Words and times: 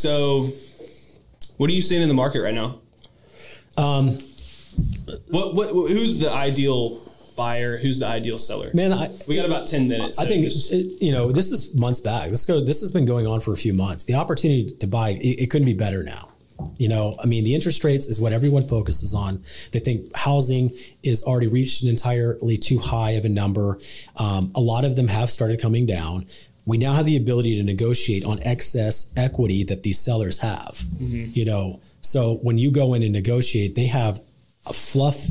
So, 0.00 0.50
what 1.58 1.68
are 1.68 1.74
you 1.74 1.82
seeing 1.82 2.00
in 2.00 2.08
the 2.08 2.14
market 2.14 2.40
right 2.40 2.54
now? 2.54 2.78
Um, 3.76 4.18
What, 5.28 5.54
what 5.54 5.68
who's 5.68 6.18
the 6.20 6.32
ideal 6.32 6.98
buyer? 7.36 7.76
Who's 7.76 7.98
the 7.98 8.06
ideal 8.06 8.38
seller? 8.38 8.70
man, 8.72 8.94
I, 8.94 9.10
We 9.28 9.36
got 9.36 9.44
about 9.44 9.68
ten 9.68 9.88
minutes. 9.88 10.18
I 10.18 10.22
so 10.22 10.28
think 10.30 10.44
just- 10.44 10.72
it, 10.72 11.02
you 11.02 11.12
know 11.12 11.32
this 11.32 11.52
is 11.52 11.74
months 11.76 12.00
back. 12.00 12.30
This 12.30 12.46
go. 12.46 12.64
This 12.64 12.80
has 12.80 12.90
been 12.90 13.04
going 13.04 13.26
on 13.26 13.40
for 13.40 13.52
a 13.52 13.56
few 13.58 13.74
months. 13.74 14.04
The 14.04 14.14
opportunity 14.14 14.70
to 14.76 14.86
buy 14.86 15.10
it, 15.10 15.18
it 15.42 15.50
couldn't 15.50 15.66
be 15.66 15.74
better 15.74 16.02
now. 16.02 16.30
You 16.78 16.88
know, 16.88 17.16
I 17.22 17.26
mean, 17.26 17.44
the 17.44 17.54
interest 17.54 17.84
rates 17.84 18.06
is 18.06 18.18
what 18.20 18.32
everyone 18.32 18.62
focuses 18.62 19.12
on. 19.14 19.42
They 19.72 19.80
think 19.80 20.14
housing 20.16 20.70
is 21.02 21.22
already 21.24 21.46
reached 21.48 21.82
an 21.82 21.88
entirely 21.90 22.56
too 22.56 22.78
high 22.78 23.12
of 23.12 23.24
a 23.26 23.30
number. 23.30 23.78
Um, 24.16 24.50
a 24.54 24.60
lot 24.60 24.84
of 24.86 24.96
them 24.96 25.08
have 25.08 25.28
started 25.30 25.60
coming 25.60 25.84
down. 25.84 26.26
We 26.70 26.78
now 26.78 26.92
have 26.92 27.04
the 27.04 27.16
ability 27.16 27.56
to 27.56 27.64
negotiate 27.64 28.24
on 28.24 28.38
excess 28.44 29.12
equity 29.16 29.64
that 29.64 29.82
these 29.82 29.98
sellers 29.98 30.38
have. 30.38 30.84
Mm-hmm. 30.98 31.32
You 31.32 31.44
know, 31.44 31.80
so 32.00 32.34
when 32.42 32.58
you 32.58 32.70
go 32.70 32.94
in 32.94 33.02
and 33.02 33.12
negotiate, 33.12 33.74
they 33.74 33.86
have 33.86 34.20
a 34.66 34.72
fluff 34.72 35.26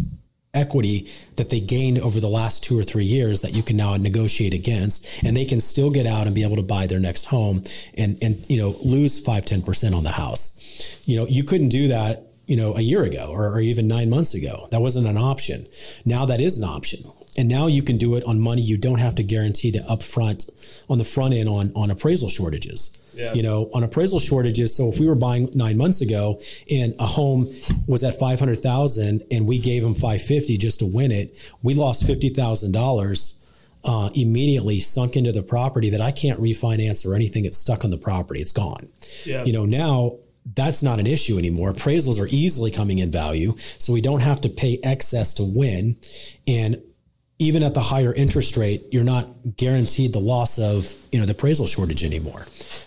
equity 0.53 1.09
that 1.37 1.49
they 1.49 1.61
gained 1.61 1.97
over 1.99 2.19
the 2.19 2.27
last 2.27 2.65
two 2.65 2.77
or 2.77 2.83
three 2.83 3.05
years 3.05 3.39
that 3.39 3.55
you 3.55 3.63
can 3.63 3.77
now 3.77 3.95
negotiate 3.95 4.53
against 4.53 5.23
and 5.23 5.37
they 5.37 5.45
can 5.45 5.61
still 5.61 5.89
get 5.89 6.05
out 6.05 6.25
and 6.25 6.35
be 6.35 6.43
able 6.43 6.57
to 6.57 6.61
buy 6.61 6.87
their 6.87 6.99
next 6.99 7.25
home 7.25 7.63
and 7.95 8.17
and 8.21 8.45
you 8.49 8.57
know 8.57 8.75
lose 8.83 9.17
5 9.23 9.45
10% 9.45 9.95
on 9.95 10.03
the 10.03 10.09
house. 10.09 11.01
You 11.05 11.15
know 11.15 11.25
you 11.27 11.45
couldn't 11.45 11.69
do 11.69 11.87
that 11.87 12.33
you 12.47 12.57
know 12.57 12.75
a 12.75 12.81
year 12.81 13.03
ago 13.03 13.27
or, 13.29 13.47
or 13.53 13.61
even 13.61 13.87
nine 13.87 14.09
months 14.09 14.33
ago. 14.33 14.67
That 14.71 14.81
wasn't 14.81 15.07
an 15.07 15.17
option. 15.17 15.65
Now 16.03 16.25
that 16.25 16.41
is 16.41 16.57
an 16.57 16.65
option 16.65 16.99
and 17.39 17.47
now 17.47 17.67
you 17.67 17.81
can 17.81 17.97
do 17.97 18.15
it 18.15 18.23
on 18.25 18.37
money 18.37 18.61
you 18.61 18.77
don't 18.77 18.99
have 18.99 19.15
to 19.15 19.23
guarantee 19.23 19.71
to 19.71 19.79
upfront 19.79 20.49
on 20.89 20.97
the 20.97 21.05
front 21.05 21.33
end 21.33 21.47
on 21.47 21.71
on 21.73 21.89
appraisal 21.89 22.27
shortages. 22.27 23.01
Yeah. 23.13 23.33
you 23.33 23.41
know 23.41 23.69
on 23.73 23.83
appraisal 23.83 24.19
shortages 24.19 24.75
so 24.75 24.89
if 24.89 24.99
we 24.99 25.07
were 25.07 25.15
buying 25.15 25.49
nine 25.53 25.77
months 25.77 25.99
ago 26.01 26.39
and 26.69 26.93
a 26.99 27.07
home 27.07 27.47
was 27.87 28.03
at 28.03 28.13
500000 28.13 29.23
and 29.31 29.47
we 29.47 29.57
gave 29.59 29.83
them 29.83 29.93
550 29.93 30.57
just 30.57 30.79
to 30.79 30.85
win 30.85 31.11
it 31.11 31.35
we 31.63 31.73
lost 31.73 32.05
$50000 32.05 33.43
uh, 33.83 34.09
immediately 34.13 34.79
sunk 34.79 35.17
into 35.17 35.31
the 35.31 35.41
property 35.41 35.89
that 35.89 36.01
i 36.01 36.11
can't 36.11 36.39
refinance 36.39 37.05
or 37.05 37.15
anything. 37.15 37.45
It's 37.45 37.57
stuck 37.57 37.83
on 37.83 37.89
the 37.89 37.97
property. 37.97 38.41
It's 38.41 38.51
gone. 38.51 38.87
Yeah. 39.25 39.43
you 39.43 39.53
know 39.53 39.65
now 39.65 40.17
that's 40.55 40.81
not 40.81 40.99
an 40.99 41.07
issue 41.07 41.37
anymore. 41.37 41.71
Appraisals 41.73 42.19
are 42.19 42.27
easily 42.29 42.71
coming 42.71 42.99
in 42.99 43.11
value 43.11 43.55
so 43.57 43.93
we 43.93 44.01
don't 44.01 44.21
have 44.23 44.41
to 44.41 44.49
pay 44.49 44.79
excess 44.83 45.33
to 45.35 45.43
win. 45.43 45.97
And 46.47 46.81
even 47.39 47.63
at 47.63 47.73
the 47.73 47.79
higher 47.79 48.13
interest 48.13 48.57
rate, 48.57 48.83
you're 48.91 49.03
not 49.03 49.27
guaranteed 49.57 50.11
the 50.13 50.19
loss 50.19 50.59
of 50.59 50.93
you 51.11 51.19
know 51.19 51.25
the 51.25 51.31
appraisal 51.31 51.65
shortage 51.65 52.03
anymore. 52.03 52.41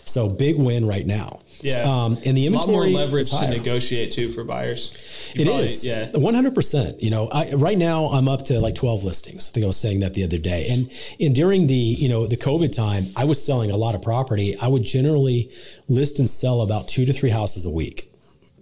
So 0.05 0.29
big 0.29 0.57
win 0.57 0.85
right 0.87 1.05
now. 1.05 1.39
Yeah. 1.61 1.83
Um, 1.83 2.17
and 2.25 2.35
the 2.35 2.45
inventory 2.45 2.89
a 2.89 2.91
lot 2.91 2.91
more 2.91 3.05
leverage 3.05 3.31
to 3.31 3.49
negotiate 3.49 4.11
too 4.11 4.29
for 4.29 4.43
buyers. 4.43 5.31
You 5.33 5.41
It 5.43 5.45
probably- 5.45 5.65
is, 5.65 5.85
Yeah. 5.85 6.09
one 6.17 6.33
hundred 6.35 6.53
percent. 6.55 7.01
You 7.01 7.09
know, 7.09 7.29
I, 7.29 7.53
right 7.53 7.77
now 7.77 8.07
I'm 8.11 8.27
up 8.27 8.43
to 8.45 8.59
like 8.59 8.75
twelve 8.75 9.03
listings. 9.03 9.47
I 9.47 9.51
think 9.53 9.63
I 9.63 9.67
was 9.67 9.77
saying 9.77 10.01
that 10.01 10.13
the 10.13 10.23
other 10.25 10.37
day. 10.37 10.67
And 10.69 10.91
and 11.19 11.33
during 11.33 11.67
the 11.67 11.73
you 11.73 12.09
know 12.09 12.27
the 12.27 12.37
COVID 12.37 12.73
time, 12.73 13.07
I 13.15 13.23
was 13.23 13.43
selling 13.43 13.71
a 13.71 13.77
lot 13.77 13.95
of 13.95 14.01
property. 14.01 14.55
I 14.61 14.67
would 14.67 14.83
generally 14.83 15.49
list 15.87 16.19
and 16.19 16.29
sell 16.29 16.61
about 16.61 16.87
two 16.89 17.05
to 17.05 17.13
three 17.13 17.29
houses 17.31 17.65
a 17.65 17.71
week. 17.71 18.11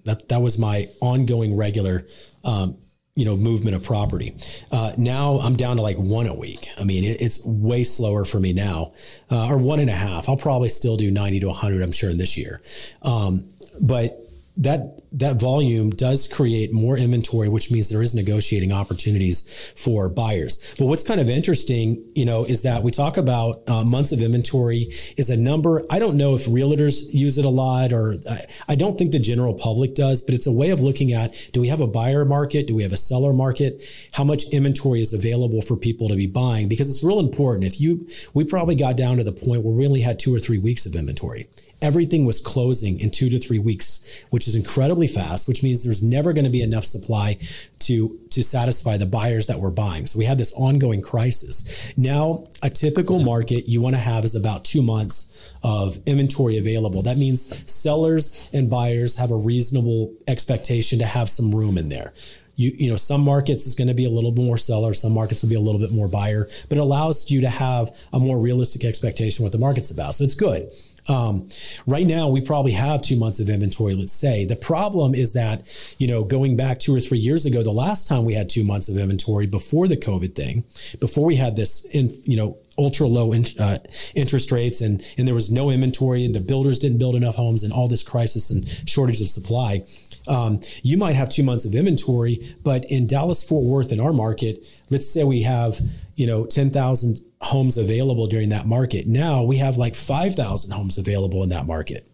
That 0.06 0.30
that 0.30 0.42
was 0.42 0.58
my 0.58 0.88
ongoing 1.02 1.56
regular. 1.58 2.06
Um, 2.44 2.78
you 3.16 3.26
know, 3.26 3.36
movement 3.36 3.76
of 3.76 3.84
property. 3.84 4.36
Uh, 4.72 4.94
now 4.98 5.40
I'm 5.40 5.56
down 5.56 5.76
to 5.76 5.82
like 5.82 5.98
one 5.98 6.28
a 6.28 6.36
week. 6.36 6.68
I 6.80 6.84
mean, 6.84 7.04
it, 7.04 7.22
it's 7.22 7.46
way 7.46 7.84
slower 7.84 8.24
for 8.24 8.40
me 8.40 8.54
now, 8.54 8.94
uh, 9.30 9.48
or 9.48 9.58
one 9.58 9.80
and 9.80 9.90
a 9.90 9.96
half. 9.96 10.30
I'll 10.30 10.38
probably 10.38 10.70
still 10.70 10.98
do 10.98 11.12
90 11.12 11.42
to 11.42 11.48
100, 11.48 11.82
I'm 11.82 11.92
sure, 11.92 12.10
in 12.10 12.18
this 12.18 12.38
year. 12.38 12.62
Um, 13.02 13.44
but 13.82 14.21
that 14.58 15.02
that 15.14 15.40
volume 15.40 15.90
does 15.90 16.28
create 16.28 16.72
more 16.74 16.98
inventory, 16.98 17.50
which 17.50 17.72
means 17.72 17.90
there 17.90 18.02
is 18.02 18.14
negotiating 18.14 18.72
opportunities 18.72 19.74
for 19.76 20.10
buyers. 20.10 20.76
But 20.78 20.86
what's 20.86 21.04
kind 21.04 21.20
of 21.20 21.30
interesting, 21.30 22.04
you 22.16 22.26
know, 22.26 22.44
is 22.46 22.64
that 22.64 22.84
we 22.84 22.92
talk 22.92 23.18
about 23.18 23.64
uh, 23.68 23.84
months 23.84 24.12
of 24.12 24.22
inventory 24.22 24.88
is 25.18 25.30
a 25.30 25.38
number. 25.38 25.84
I 25.90 26.00
don't 26.00 26.18
know 26.18 26.36
if 26.36 26.46
realtors 26.46 27.04
use 27.14 27.38
it 27.38 27.46
a 27.46 27.50
lot, 27.50 27.94
or 27.94 28.16
I, 28.30 28.42
I 28.70 28.76
don't 28.76 28.98
think 28.98 29.12
the 29.12 29.20
general 29.20 29.54
public 29.54 29.96
does, 29.96 30.22
but 30.22 30.36
it's 30.36 30.48
a 30.48 30.52
way 30.52 30.70
of 30.70 30.82
looking 30.82 31.14
at: 31.14 31.50
do 31.54 31.62
we 31.62 31.70
have 31.70 31.82
a 31.82 31.88
buyer 31.88 32.26
market? 32.26 32.68
Do 32.68 32.76
we 32.76 32.84
have 32.84 32.94
a 32.94 32.98
seller 32.98 33.34
market? 33.34 33.84
How 34.14 34.24
much 34.24 34.44
inventory 34.52 35.02
is 35.02 35.14
available 35.14 35.62
for 35.62 35.78
people 35.78 36.10
to 36.10 36.16
be 36.16 36.28
buying? 36.28 36.68
Because 36.68 36.90
it's 36.90 37.04
real 37.04 37.20
important. 37.20 37.66
If 37.66 37.80
you, 37.80 38.08
we 38.34 38.44
probably 38.44 38.76
got 38.76 38.98
down 38.98 39.18
to 39.18 39.24
the 39.24 39.32
point 39.32 39.64
where 39.64 39.74
we 39.74 39.88
only 39.88 40.02
had 40.02 40.20
two 40.20 40.34
or 40.34 40.40
three 40.40 40.60
weeks 40.60 40.86
of 40.86 40.96
inventory 40.96 41.48
everything 41.82 42.26
was 42.26 42.40
closing 42.40 43.00
in 43.00 43.12
two 43.12 43.30
to 43.30 43.40
three 43.40 43.60
weeks, 43.60 44.24
which 44.30 44.48
is 44.48 44.56
incredibly 44.56 45.08
fast, 45.08 45.48
which 45.48 45.64
means 45.64 45.84
there's 45.84 46.04
never 46.04 46.34
going 46.34 46.46
to 46.46 46.52
be 46.52 46.62
enough 46.62 46.86
supply 46.86 47.38
to, 47.80 48.20
to 48.30 48.44
satisfy 48.44 48.98
the 48.98 49.06
buyers 49.06 49.48
that 49.48 49.60
were 49.60 49.72
buying. 49.72 50.06
So 50.06 50.20
we 50.20 50.26
had 50.26 50.38
this 50.38 50.54
ongoing 50.54 51.02
crisis. 51.02 51.96
Now, 51.98 52.46
a 52.62 52.70
typical 52.70 53.24
market 53.24 53.68
you 53.68 53.82
want 53.82 53.96
to 53.96 54.02
have 54.02 54.24
is 54.26 54.36
about 54.36 54.64
two 54.64 54.82
months 54.82 55.54
of 55.64 55.98
inventory 56.06 56.58
available. 56.58 57.02
That 57.02 57.18
means 57.18 57.72
sellers 57.72 58.50
and 58.54 58.70
buyers 58.70 59.16
have 59.18 59.32
a 59.32 59.36
reasonable 59.36 60.14
expectation 60.28 61.00
to 61.00 61.06
have 61.06 61.30
some 61.30 61.54
room 61.54 61.78
in 61.78 61.90
there. 61.90 62.14
You, 62.56 62.72
you 62.78 62.90
know, 62.92 62.96
some 62.96 63.22
markets 63.22 63.66
is 63.66 63.76
going 63.76 63.88
to 63.88 63.94
be 63.94 64.06
a 64.06 64.10
little 64.10 64.34
more 64.34 64.58
seller, 64.58 64.94
some 64.94 65.14
markets 65.14 65.42
will 65.42 65.50
be 65.50 65.56
a 65.56 65.60
little 65.60 65.80
bit 65.80 65.92
more 65.92 66.08
buyer, 66.08 66.48
but 66.70 66.78
it 66.78 66.82
allows 66.82 67.32
you 67.32 67.42
to 67.42 67.50
have 67.50 67.90
a 68.14 68.20
more 68.20 68.38
realistic 68.38 68.86
expectation 68.86 69.44
what 69.44 69.52
the 69.52 69.58
market's 69.58 69.90
about. 69.90 70.14
So 70.14 70.24
it's 70.24 70.36
good. 70.36 70.70
Um, 71.12 71.50
right 71.86 72.08
now, 72.08 72.30
we 72.30 72.40
probably 72.40 72.72
have 72.72 73.02
two 73.02 73.18
months 73.18 73.42
of 73.42 73.50
inventory, 73.50 73.96
let's 73.96 74.14
say. 74.14 74.46
The 74.46 74.56
problem 74.56 75.14
is 75.14 75.34
that, 75.34 75.96
you 76.00 76.08
know, 76.08 76.24
going 76.24 76.56
back 76.56 76.80
two 76.80 76.96
or 76.96 77.02
three 77.02 77.18
years 77.18 77.46
ago, 77.46 77.64
the 77.64 77.72
last 77.72 78.08
time 78.08 78.24
we 78.24 78.34
had 78.34 78.48
two 78.48 78.64
months 78.64 78.88
of 78.88 78.98
inventory 78.98 79.46
before 79.46 79.90
the 79.90 79.98
COVID 79.98 80.36
thing, 80.36 80.64
before 81.02 81.26
we 81.26 81.36
had 81.36 81.58
this, 81.58 81.84
in, 81.94 82.10
you 82.24 82.38
know, 82.38 82.58
ultra 82.78 83.08
low 83.08 83.34
in, 83.34 83.44
uh, 83.60 83.80
interest 84.16 84.54
rates 84.54 84.80
and, 84.80 85.04
and 85.18 85.28
there 85.28 85.36
was 85.36 85.52
no 85.52 85.70
inventory 85.70 86.24
and 86.24 86.34
the 86.34 86.40
builders 86.40 86.80
didn't 86.80 86.98
build 86.98 87.16
enough 87.16 87.36
homes 87.36 87.64
and 87.64 87.74
all 87.74 87.90
this 87.90 88.04
crisis 88.04 88.50
and 88.50 88.66
shortage 88.90 89.20
of 89.20 89.28
supply. 89.28 89.84
Um, 90.28 90.60
you 90.84 90.98
might 90.98 91.16
have 91.16 91.30
two 91.30 91.44
months 91.44 91.66
of 91.66 91.74
inventory, 91.76 92.40
but 92.64 92.86
in 92.86 93.08
Dallas 93.08 93.44
Fort 93.44 93.66
Worth 93.66 93.92
in 93.92 94.00
our 94.00 94.14
market, 94.14 94.66
let's 94.90 95.12
say 95.12 95.24
we 95.24 95.42
have, 95.44 95.80
you 96.16 96.28
know, 96.28 96.46
10,000 96.46 97.20
homes 97.42 97.78
available 97.78 98.28
during 98.28 98.50
that 98.50 98.66
market. 98.66 99.08
Now 99.08 99.44
we 99.44 99.58
have 99.58 99.78
like 99.78 99.96
5,000 99.96 100.72
homes 100.72 100.98
available 100.98 101.42
in 101.44 101.50
that 101.50 101.66
market. 101.66 102.08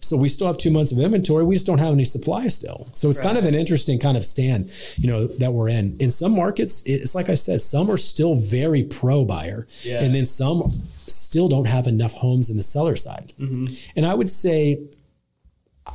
So 0.00 0.16
we 0.16 0.28
still 0.28 0.48
have 0.48 0.58
two 0.58 0.72
months 0.72 0.90
of 0.90 0.98
inventory. 0.98 1.44
We 1.44 1.54
just 1.54 1.66
don't 1.66 1.78
have 1.78 1.92
any 1.92 2.04
supply 2.04 2.48
still. 2.48 2.88
So 2.92 3.08
it's 3.08 3.20
kind 3.20 3.38
of 3.38 3.44
an 3.44 3.54
interesting 3.54 4.00
kind 4.00 4.16
of 4.16 4.24
stand, 4.24 4.68
you 4.96 5.06
know, 5.08 5.28
that 5.28 5.52
we're 5.52 5.68
in. 5.68 5.96
In 6.00 6.10
some 6.10 6.34
markets, 6.34 6.82
it's 6.86 7.14
like 7.14 7.28
I 7.28 7.34
said, 7.34 7.60
some 7.60 7.88
are 7.88 7.96
still 7.96 8.34
very 8.34 8.82
pro 8.82 9.24
buyer, 9.24 9.68
Yeah. 9.84 10.02
and 10.02 10.12
then 10.12 10.24
some 10.24 10.72
still 11.06 11.48
don't 11.48 11.68
have 11.68 11.86
enough 11.86 12.14
homes 12.14 12.50
in 12.50 12.56
the 12.56 12.64
seller 12.64 12.96
side. 12.96 13.32
And 13.38 14.04
I 14.04 14.14
would 14.14 14.28
say, 14.30 14.80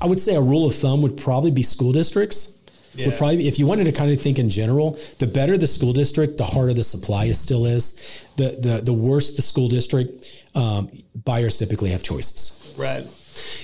I 0.02 0.06
would 0.06 0.20
say 0.20 0.36
a 0.36 0.42
rule 0.42 0.66
of 0.68 0.76
thumb 0.76 1.02
would 1.02 1.18
probably 1.18 1.52
be 1.52 1.64
school 1.64 1.92
districts. 1.92 2.54
Yeah. 2.94 3.08
Would 3.08 3.18
probably, 3.18 3.48
if 3.48 3.60
you 3.60 3.68
wanted 3.68 3.84
to 3.84 3.92
kind 3.92 4.12
of 4.12 4.20
think 4.20 4.40
in 4.40 4.50
general, 4.50 4.98
the 5.20 5.28
better 5.28 5.56
the 5.58 5.68
school 5.68 5.94
district, 5.94 6.38
the 6.38 6.46
harder 6.46 6.74
the 6.74 6.84
supply 6.84 7.26
is 7.26 7.40
still 7.40 7.66
is. 7.66 8.26
The 8.38 8.58
the 8.60 8.82
the 8.84 8.94
worse 8.94 9.36
the 9.36 9.44
school 9.44 9.70
district, 9.70 10.46
um, 10.56 10.90
buyers 11.24 11.60
typically 11.60 11.92
have 11.92 12.02
choices. 12.02 12.74
Right. 12.76 13.06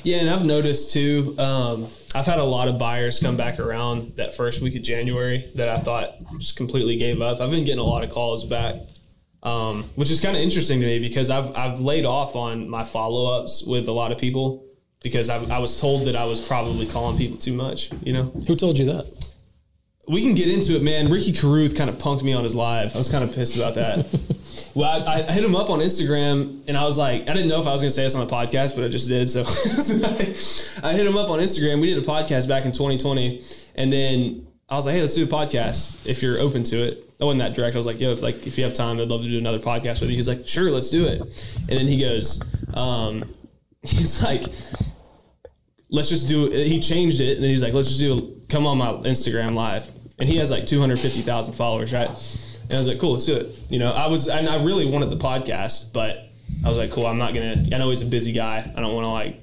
Yeah, 0.03 0.17
and 0.17 0.29
I've 0.29 0.45
noticed 0.45 0.91
too. 0.91 1.33
Um, 1.39 1.87
I've 2.13 2.27
had 2.27 2.37
a 2.37 2.43
lot 2.43 2.67
of 2.67 2.77
buyers 2.77 3.19
come 3.19 3.35
back 3.35 3.59
around 3.59 4.17
that 4.17 4.35
first 4.35 4.61
week 4.61 4.75
of 4.75 4.83
January 4.83 5.49
that 5.55 5.67
I 5.67 5.79
thought 5.79 6.15
just 6.37 6.55
completely 6.55 6.97
gave 6.97 7.19
up. 7.19 7.41
I've 7.41 7.49
been 7.49 7.65
getting 7.65 7.79
a 7.79 7.83
lot 7.83 8.03
of 8.03 8.11
calls 8.11 8.45
back, 8.45 8.75
um, 9.41 9.83
which 9.95 10.11
is 10.11 10.21
kind 10.21 10.37
of 10.37 10.43
interesting 10.43 10.79
to 10.79 10.85
me 10.85 10.99
because 10.99 11.31
I've 11.31 11.57
I've 11.57 11.79
laid 11.79 12.05
off 12.05 12.35
on 12.35 12.69
my 12.69 12.83
follow 12.83 13.41
ups 13.41 13.65
with 13.65 13.87
a 13.87 13.91
lot 13.91 14.11
of 14.11 14.19
people 14.19 14.63
because 15.03 15.29
I, 15.29 15.43
I 15.55 15.59
was 15.59 15.79
told 15.79 16.07
that 16.07 16.15
I 16.15 16.25
was 16.25 16.41
probably 16.41 16.87
calling 16.87 17.17
people 17.17 17.37
too 17.37 17.53
much. 17.53 17.91
You 18.01 18.13
know, 18.13 18.23
Who 18.47 18.55
told 18.55 18.79
you 18.79 18.85
that? 18.85 19.33
we 20.07 20.21
can 20.21 20.35
get 20.35 20.49
into 20.49 20.75
it, 20.75 20.83
man. 20.83 21.09
Ricky 21.09 21.31
Carruth 21.31 21.77
kind 21.77 21.89
of 21.89 21.97
punked 21.97 22.23
me 22.23 22.33
on 22.33 22.43
his 22.43 22.55
live. 22.55 22.93
I 22.93 22.97
was 22.97 23.09
kind 23.09 23.23
of 23.23 23.33
pissed 23.33 23.55
about 23.55 23.75
that. 23.75 24.71
well, 24.75 25.07
I, 25.07 25.19
I 25.19 25.31
hit 25.31 25.43
him 25.43 25.55
up 25.55 25.69
on 25.69 25.79
Instagram, 25.79 26.67
and 26.67 26.75
I 26.75 26.83
was 26.83 26.97
like, 26.97 27.21
I 27.29 27.33
didn't 27.33 27.47
know 27.47 27.61
if 27.61 27.67
I 27.67 27.71
was 27.71 27.81
going 27.81 27.89
to 27.89 27.95
say 27.95 28.03
this 28.03 28.15
on 28.15 28.27
the 28.27 28.33
podcast, 28.33 28.75
but 28.75 28.83
I 28.83 28.89
just 28.89 29.07
did. 29.07 29.29
So 29.29 29.43
I 30.83 30.93
hit 30.93 31.07
him 31.07 31.15
up 31.15 31.29
on 31.29 31.39
Instagram. 31.39 31.79
We 31.79 31.93
did 31.93 32.03
a 32.03 32.07
podcast 32.07 32.49
back 32.49 32.65
in 32.65 32.73
2020, 32.73 33.43
and 33.75 33.93
then 33.93 34.45
I 34.67 34.75
was 34.75 34.85
like, 34.85 34.95
Hey, 34.95 35.01
let's 35.01 35.15
do 35.15 35.23
a 35.23 35.27
podcast 35.27 36.05
if 36.05 36.21
you're 36.21 36.39
open 36.39 36.63
to 36.65 36.77
it. 36.83 37.09
I 37.21 37.25
wasn't 37.25 37.39
that 37.39 37.53
direct. 37.53 37.75
I 37.75 37.79
was 37.79 37.85
like, 37.85 38.01
Yo, 38.01 38.11
if 38.11 38.21
like 38.21 38.45
if 38.45 38.57
you 38.57 38.65
have 38.65 38.73
time, 38.73 38.99
I'd 38.99 39.07
love 39.07 39.23
to 39.23 39.29
do 39.29 39.37
another 39.37 39.59
podcast 39.59 40.01
with 40.01 40.09
you. 40.09 40.17
He's 40.17 40.27
like, 40.27 40.47
Sure, 40.47 40.69
let's 40.69 40.89
do 40.89 41.05
it. 41.05 41.21
And 41.59 41.69
then 41.69 41.87
he 41.87 41.97
goes, 41.97 42.43
um, 42.73 43.33
he's 43.81 44.21
like 44.21 44.43
let's 45.93 46.09
just 46.09 46.27
do 46.27 46.49
he 46.49 46.79
changed 46.81 47.21
it 47.21 47.35
and 47.35 47.43
then 47.43 47.49
he's 47.49 47.63
like 47.63 47.73
let's 47.73 47.87
just 47.87 48.01
do 48.01 48.41
come 48.49 48.67
on 48.67 48.77
my 48.77 48.91
instagram 49.09 49.53
live. 49.53 49.89
And 50.19 50.27
he 50.27 50.37
has 50.37 50.51
like 50.51 50.65
250000 50.65 51.53
followers 51.53 51.93
right? 51.93 52.07
And 52.07 52.73
i 52.73 52.77
was 52.77 52.87
like 52.87 52.99
cool 52.99 53.13
let's 53.13 53.25
do 53.25 53.35
it. 53.37 53.57
You 53.69 53.79
know 53.79 53.91
i 53.93 54.07
was 54.07 54.27
and 54.27 54.49
i 54.49 54.61
really 54.61 54.89
wanted 54.91 55.09
the 55.09 55.17
podcast 55.17 55.93
but 55.93 56.29
i 56.65 56.67
was 56.67 56.77
like 56.77 56.91
cool 56.91 57.05
i'm 57.05 57.17
not 57.17 57.33
gonna 57.33 57.65
i 57.71 57.77
know 57.77 57.89
he's 57.89 58.01
a 58.01 58.05
busy 58.05 58.33
guy 58.33 58.69
i 58.75 58.81
don't 58.81 58.93
want 58.93 59.05
to 59.05 59.11
like 59.11 59.39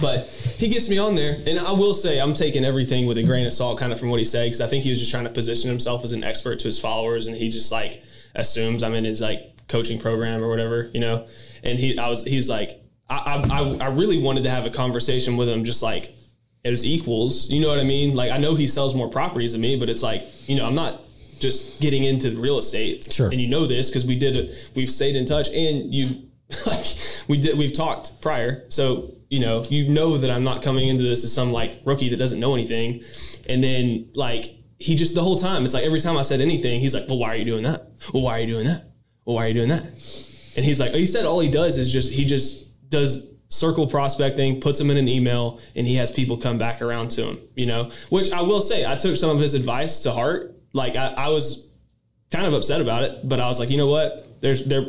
But 0.00 0.28
he 0.58 0.68
gets 0.68 0.90
me 0.90 0.98
on 0.98 1.14
there, 1.14 1.36
and 1.46 1.58
I 1.58 1.72
will 1.72 1.94
say 1.94 2.20
I'm 2.20 2.34
taking 2.34 2.64
everything 2.64 3.06
with 3.06 3.16
a 3.16 3.22
grain 3.22 3.46
of 3.46 3.54
salt, 3.54 3.78
kind 3.78 3.92
of 3.92 4.00
from 4.00 4.10
what 4.10 4.18
he 4.18 4.26
said, 4.26 4.44
because 4.44 4.60
I 4.60 4.66
think 4.66 4.84
he 4.84 4.90
was 4.90 4.98
just 5.00 5.10
trying 5.10 5.24
to 5.24 5.30
position 5.30 5.70
himself 5.70 6.04
as 6.04 6.12
an 6.12 6.22
expert 6.22 6.58
to 6.60 6.68
his 6.68 6.78
followers, 6.78 7.26
and 7.26 7.36
he 7.36 7.48
just 7.48 7.72
like 7.72 8.02
assumes 8.34 8.82
I'm 8.82 8.94
in 8.94 9.04
his 9.04 9.20
like 9.22 9.40
coaching 9.68 9.98
program 9.98 10.42
or 10.42 10.48
whatever, 10.48 10.90
you 10.92 11.00
know. 11.00 11.26
And 11.62 11.78
he, 11.78 11.98
I 11.98 12.08
was, 12.08 12.24
he's 12.24 12.48
like, 12.48 12.80
I, 13.08 13.46
I, 13.50 13.86
I 13.86 13.88
really 13.88 14.20
wanted 14.20 14.44
to 14.44 14.50
have 14.50 14.66
a 14.66 14.70
conversation 14.70 15.36
with 15.36 15.48
him, 15.48 15.64
just 15.64 15.82
like 15.82 16.14
as 16.64 16.84
equals. 16.84 17.50
You 17.50 17.60
know 17.60 17.68
what 17.68 17.78
I 17.78 17.84
mean? 17.84 18.14
Like 18.14 18.30
I 18.30 18.38
know 18.38 18.54
he 18.54 18.66
sells 18.66 18.94
more 18.94 19.08
properties 19.08 19.52
than 19.52 19.60
me, 19.60 19.78
but 19.78 19.88
it's 19.88 20.02
like 20.02 20.24
you 20.48 20.56
know 20.56 20.66
I'm 20.66 20.74
not 20.74 21.00
just 21.38 21.80
getting 21.80 22.04
into 22.04 22.38
real 22.40 22.58
estate. 22.58 23.12
Sure. 23.12 23.30
And 23.30 23.40
you 23.40 23.48
know 23.48 23.66
this 23.66 23.90
because 23.90 24.06
we 24.06 24.16
did 24.18 24.36
it. 24.36 24.70
We've 24.74 24.90
stayed 24.90 25.16
in 25.16 25.24
touch, 25.24 25.48
and 25.48 25.94
you 25.94 26.28
like 26.66 26.86
we 27.28 27.38
did. 27.38 27.56
We've 27.56 27.72
talked 27.72 28.20
prior, 28.20 28.64
so 28.68 29.14
you 29.30 29.40
know 29.40 29.64
you 29.68 29.88
know 29.88 30.18
that 30.18 30.30
I'm 30.30 30.44
not 30.44 30.62
coming 30.62 30.88
into 30.88 31.02
this 31.02 31.24
as 31.24 31.32
some 31.32 31.52
like 31.52 31.80
rookie 31.84 32.08
that 32.08 32.16
doesn't 32.16 32.40
know 32.40 32.54
anything. 32.54 33.04
And 33.48 33.62
then 33.62 34.10
like 34.14 34.56
he 34.78 34.94
just 34.96 35.14
the 35.14 35.22
whole 35.22 35.36
time, 35.36 35.64
it's 35.64 35.74
like 35.74 35.84
every 35.84 36.00
time 36.00 36.16
I 36.16 36.22
said 36.22 36.40
anything, 36.40 36.80
he's 36.80 36.94
like, 36.94 37.08
"Well, 37.08 37.18
why 37.18 37.28
are 37.28 37.36
you 37.36 37.44
doing 37.44 37.64
that? 37.64 37.88
Well, 38.12 38.22
why 38.24 38.38
are 38.38 38.40
you 38.40 38.46
doing 38.46 38.66
that? 38.66 38.84
Well, 39.24 39.36
why 39.36 39.44
are 39.44 39.48
you 39.48 39.54
doing 39.54 39.68
that?" 39.68 39.84
And 40.56 40.64
he's 40.64 40.80
like, 40.80 40.92
he 40.92 41.04
said 41.04 41.26
all 41.26 41.40
he 41.40 41.50
does 41.50 41.76
is 41.76 41.92
just 41.92 42.12
he 42.12 42.24
just 42.24 42.65
does 42.88 43.34
circle 43.48 43.86
prospecting, 43.86 44.60
puts 44.60 44.78
them 44.78 44.90
in 44.90 44.96
an 44.96 45.08
email, 45.08 45.60
and 45.74 45.86
he 45.86 45.96
has 45.96 46.10
people 46.10 46.36
come 46.36 46.58
back 46.58 46.82
around 46.82 47.10
to 47.12 47.24
him. 47.24 47.38
You 47.54 47.66
know, 47.66 47.90
which 48.10 48.32
I 48.32 48.42
will 48.42 48.60
say, 48.60 48.84
I 48.86 48.96
took 48.96 49.16
some 49.16 49.30
of 49.30 49.40
his 49.40 49.54
advice 49.54 50.00
to 50.00 50.12
heart. 50.12 50.54
Like 50.72 50.96
I, 50.96 51.14
I 51.16 51.28
was 51.28 51.70
kind 52.32 52.46
of 52.46 52.52
upset 52.52 52.80
about 52.80 53.02
it, 53.04 53.28
but 53.28 53.40
I 53.40 53.48
was 53.48 53.58
like, 53.58 53.70
you 53.70 53.76
know 53.76 53.88
what? 53.88 54.40
There's 54.40 54.64
there. 54.64 54.84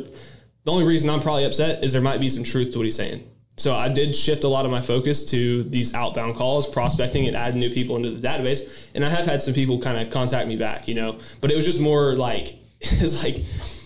The 0.64 0.72
only 0.72 0.84
reason 0.84 1.08
I'm 1.08 1.20
probably 1.20 1.46
upset 1.46 1.82
is 1.82 1.94
there 1.94 2.02
might 2.02 2.20
be 2.20 2.28
some 2.28 2.44
truth 2.44 2.72
to 2.72 2.78
what 2.78 2.84
he's 2.84 2.96
saying. 2.96 3.26
So 3.58 3.74
I 3.74 3.88
did 3.88 4.14
shift 4.14 4.44
a 4.44 4.48
lot 4.48 4.64
of 4.66 4.70
my 4.70 4.80
focus 4.80 5.24
to 5.30 5.64
these 5.64 5.94
outbound 5.94 6.36
calls, 6.36 6.68
prospecting, 6.68 7.26
and 7.26 7.36
adding 7.36 7.58
new 7.58 7.70
people 7.70 7.96
into 7.96 8.10
the 8.10 8.26
database. 8.26 8.88
And 8.94 9.04
I 9.04 9.10
have 9.10 9.26
had 9.26 9.42
some 9.42 9.52
people 9.52 9.80
kind 9.80 9.98
of 9.98 10.12
contact 10.12 10.46
me 10.46 10.56
back, 10.56 10.86
you 10.86 10.94
know, 10.94 11.18
but 11.40 11.50
it 11.50 11.56
was 11.56 11.64
just 11.64 11.80
more 11.80 12.14
like 12.14 12.56
it's 12.80 13.24
like 13.24 13.34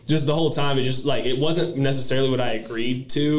just 0.06 0.26
the 0.26 0.34
whole 0.34 0.50
time. 0.50 0.78
It 0.78 0.82
just 0.82 1.06
like 1.06 1.24
it 1.24 1.38
wasn't 1.38 1.78
necessarily 1.78 2.28
what 2.28 2.40
I 2.40 2.52
agreed 2.52 3.08
to 3.10 3.30